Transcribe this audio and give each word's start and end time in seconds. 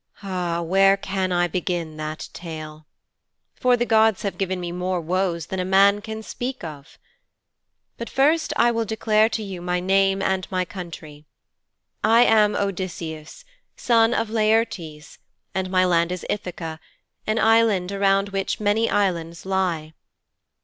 Ah, 0.23 0.63
where 0.63 0.97
can 0.97 1.31
I 1.31 1.45
begin 1.47 1.95
that 1.97 2.29
tale? 2.33 2.87
For 3.53 3.77
the 3.77 3.85
gods 3.85 4.23
have 4.23 4.39
given 4.39 4.59
me 4.59 4.71
more 4.71 4.99
woes 4.99 5.45
than 5.45 5.59
a 5.59 5.63
man 5.63 6.01
can 6.01 6.23
speak 6.23 6.63
of!' 6.63 6.97
'But 7.99 8.09
first 8.09 8.51
of 8.53 8.59
all 8.59 8.65
I 8.65 8.71
will 8.71 8.83
declare 8.85 9.29
to 9.29 9.43
you 9.43 9.61
my 9.61 9.79
name 9.79 10.19
and 10.23 10.49
my 10.49 10.65
country. 10.65 11.25
I 12.03 12.23
am 12.23 12.55
ODYSSEUS, 12.55 13.45
SON 13.75 14.15
OF 14.15 14.31
LAERTES, 14.31 15.19
and 15.53 15.69
my 15.69 15.85
land 15.85 16.11
is 16.11 16.25
Ithaka, 16.31 16.79
an 17.27 17.37
island 17.37 17.91
around 17.91 18.29
which 18.29 18.59
many 18.59 18.89
islands 18.89 19.45
lie. 19.45 19.93